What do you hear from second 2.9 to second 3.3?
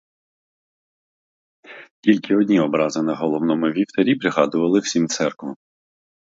на